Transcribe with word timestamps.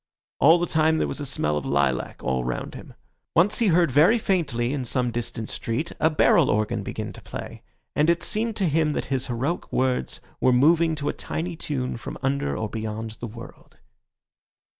All 0.39 0.57
the 0.57 0.65
time 0.65 0.97
there 0.97 1.07
was 1.07 1.19
a 1.19 1.27
smell 1.27 1.57
of 1.57 1.63
lilac 1.67 2.23
all 2.23 2.43
round 2.43 2.73
him. 2.73 2.95
Once 3.35 3.59
he 3.59 3.67
heard 3.67 3.91
very 3.91 4.17
faintly 4.17 4.73
in 4.73 4.83
some 4.83 5.11
distant 5.11 5.47
street 5.51 5.91
a 5.99 6.09
barrel 6.09 6.49
organ 6.49 6.81
begin 6.81 7.13
to 7.13 7.21
play, 7.21 7.61
and 7.95 8.09
it 8.09 8.23
seemed 8.23 8.55
to 8.55 8.67
him 8.67 8.93
that 8.93 9.05
his 9.13 9.27
heroic 9.27 9.71
words 9.71 10.19
were 10.39 10.51
moving 10.53 10.95
to 10.95 11.09
a 11.09 11.13
tiny 11.13 11.55
tune 11.55 11.97
from 11.97 12.17
under 12.23 12.57
or 12.57 12.67
beyond 12.67 13.11
the 13.19 13.27
world. 13.27 13.77